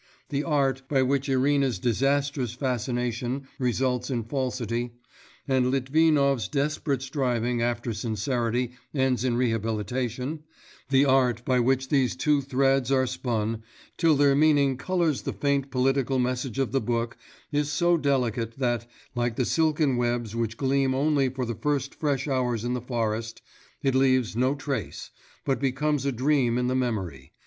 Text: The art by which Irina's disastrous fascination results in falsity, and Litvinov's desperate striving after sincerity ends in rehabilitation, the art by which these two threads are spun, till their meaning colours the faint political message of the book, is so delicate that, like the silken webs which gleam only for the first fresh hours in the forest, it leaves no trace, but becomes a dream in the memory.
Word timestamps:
The 0.29 0.43
art 0.43 0.81
by 0.89 1.03
which 1.03 1.29
Irina's 1.29 1.77
disastrous 1.77 2.53
fascination 2.55 3.47
results 3.59 4.09
in 4.09 4.23
falsity, 4.23 4.93
and 5.47 5.69
Litvinov's 5.69 6.47
desperate 6.47 7.03
striving 7.03 7.61
after 7.61 7.93
sincerity 7.93 8.71
ends 8.95 9.23
in 9.23 9.37
rehabilitation, 9.37 10.39
the 10.89 11.05
art 11.05 11.45
by 11.45 11.59
which 11.59 11.89
these 11.89 12.15
two 12.15 12.41
threads 12.41 12.91
are 12.91 13.05
spun, 13.05 13.61
till 13.95 14.15
their 14.15 14.33
meaning 14.35 14.75
colours 14.75 15.21
the 15.21 15.33
faint 15.33 15.69
political 15.69 16.17
message 16.17 16.57
of 16.57 16.71
the 16.71 16.81
book, 16.81 17.15
is 17.51 17.71
so 17.71 17.95
delicate 17.95 18.57
that, 18.57 18.89
like 19.13 19.35
the 19.35 19.45
silken 19.45 19.97
webs 19.97 20.35
which 20.35 20.57
gleam 20.57 20.95
only 20.95 21.29
for 21.29 21.45
the 21.45 21.53
first 21.53 21.93
fresh 21.93 22.27
hours 22.27 22.63
in 22.65 22.73
the 22.73 22.81
forest, 22.81 23.43
it 23.83 23.93
leaves 23.93 24.35
no 24.35 24.55
trace, 24.55 25.11
but 25.45 25.59
becomes 25.59 26.07
a 26.07 26.11
dream 26.11 26.57
in 26.57 26.65
the 26.65 26.75
memory. 26.75 27.33